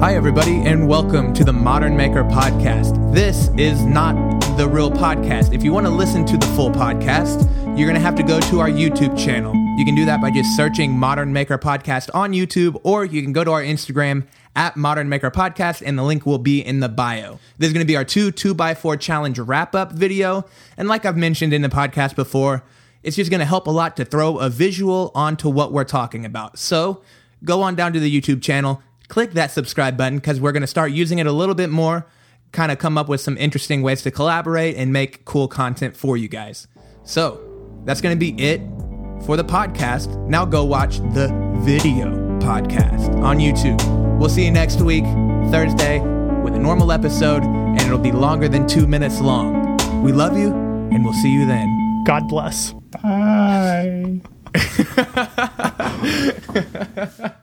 Hi, 0.00 0.14
everybody, 0.14 0.62
and 0.62 0.88
welcome 0.88 1.34
to 1.34 1.44
the 1.44 1.52
Modern 1.52 1.94
Maker 1.94 2.24
Podcast. 2.24 3.12
This 3.12 3.50
is 3.58 3.84
not 3.84 4.14
the 4.56 4.66
real 4.66 4.90
podcast. 4.90 5.52
If 5.54 5.62
you 5.62 5.74
want 5.74 5.84
to 5.84 5.92
listen 5.92 6.24
to 6.24 6.38
the 6.38 6.46
full 6.56 6.70
podcast, 6.70 7.42
you're 7.76 7.86
going 7.86 7.96
to 7.96 8.00
have 8.00 8.14
to 8.14 8.22
go 8.22 8.40
to 8.40 8.60
our 8.60 8.70
YouTube 8.70 9.22
channel. 9.22 9.54
You 9.76 9.84
can 9.84 9.94
do 9.94 10.06
that 10.06 10.22
by 10.22 10.30
just 10.30 10.56
searching 10.56 10.98
Modern 10.98 11.34
Maker 11.34 11.58
Podcast 11.58 12.08
on 12.14 12.32
YouTube, 12.32 12.80
or 12.82 13.04
you 13.04 13.20
can 13.20 13.34
go 13.34 13.44
to 13.44 13.50
our 13.50 13.60
Instagram 13.60 14.26
at 14.56 14.74
Modern 14.74 15.10
Maker 15.10 15.30
Podcast, 15.30 15.82
and 15.84 15.98
the 15.98 16.02
link 16.02 16.24
will 16.24 16.38
be 16.38 16.60
in 16.60 16.80
the 16.80 16.88
bio. 16.88 17.38
This 17.58 17.66
is 17.66 17.74
going 17.74 17.84
to 17.84 17.86
be 17.86 17.96
our 17.96 18.04
two 18.04 18.32
2x4 18.32 18.98
challenge 18.98 19.38
wrap 19.38 19.74
up 19.74 19.92
video. 19.92 20.46
And 20.78 20.88
like 20.88 21.04
I've 21.04 21.18
mentioned 21.18 21.52
in 21.52 21.60
the 21.60 21.68
podcast 21.68 22.16
before, 22.16 22.64
it's 23.02 23.16
just 23.16 23.30
going 23.30 23.40
to 23.40 23.44
help 23.44 23.66
a 23.66 23.70
lot 23.70 23.98
to 23.98 24.06
throw 24.06 24.38
a 24.38 24.48
visual 24.48 25.12
onto 25.14 25.50
what 25.50 25.74
we're 25.74 25.84
talking 25.84 26.24
about. 26.24 26.58
So 26.58 27.02
go 27.44 27.60
on 27.60 27.74
down 27.74 27.92
to 27.92 28.00
the 28.00 28.20
YouTube 28.20 28.40
channel, 28.40 28.82
click 29.10 29.32
that 29.32 29.50
subscribe 29.50 29.98
button 29.98 30.18
because 30.18 30.40
we're 30.40 30.52
going 30.52 30.62
to 30.62 30.66
start 30.66 30.92
using 30.92 31.18
it 31.18 31.26
a 31.26 31.32
little 31.32 31.54
bit 31.54 31.68
more, 31.68 32.06
kind 32.52 32.72
of 32.72 32.78
come 32.78 32.96
up 32.96 33.08
with 33.08 33.20
some 33.20 33.36
interesting 33.36 33.82
ways 33.82 34.00
to 34.02 34.10
collaborate 34.10 34.76
and 34.76 34.92
make 34.92 35.26
cool 35.26 35.48
content 35.48 35.94
for 35.94 36.16
you 36.16 36.28
guys. 36.28 36.66
So 37.02 37.40
that's 37.84 38.00
going 38.00 38.16
to 38.16 38.18
be 38.18 38.40
it 38.42 38.60
for 39.26 39.36
the 39.36 39.44
podcast. 39.44 40.16
Now 40.28 40.46
go 40.46 40.64
watch 40.64 40.98
the 40.98 41.28
video 41.58 42.06
podcast 42.40 43.22
on 43.22 43.38
YouTube. 43.38 43.78
We'll 44.18 44.30
see 44.30 44.44
you 44.44 44.50
next 44.50 44.80
week, 44.80 45.04
Thursday, 45.50 46.00
with 46.42 46.54
a 46.54 46.58
normal 46.58 46.92
episode, 46.92 47.42
and 47.42 47.80
it'll 47.82 47.98
be 47.98 48.12
longer 48.12 48.48
than 48.48 48.66
two 48.66 48.86
minutes 48.86 49.20
long. 49.20 49.76
We 50.02 50.12
love 50.12 50.38
you, 50.38 50.54
and 50.54 51.04
we'll 51.04 51.14
see 51.14 51.32
you 51.32 51.46
then. 51.46 52.04
God 52.06 52.28
bless. 52.28 52.72
Bye. 53.02 54.20